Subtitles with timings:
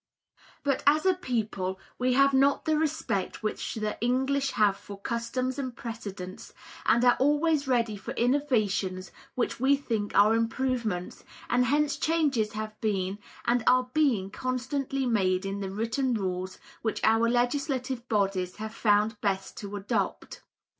[0.63, 5.59] But as a people we have not the respect which the English have for customs
[5.59, 6.53] and precedents,
[6.87, 12.81] and are always ready for innovations which we think are improvements, and hence changes have
[12.81, 18.73] been and are being constantly made in the written rules which our legislative bodies have
[18.73, 20.41] found best to adopt.